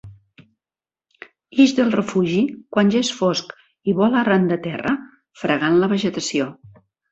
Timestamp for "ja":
2.97-3.03